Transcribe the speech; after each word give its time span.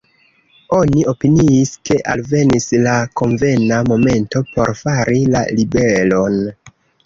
Oni 0.77 1.03
opiniis, 1.11 1.73
ke 1.89 1.97
alvenis 2.15 2.67
la 2.89 2.97
konvena 3.23 3.81
momento 3.93 4.45
por 4.57 4.77
fari 4.83 5.23
la 5.39 5.47
ribelon. 5.57 6.45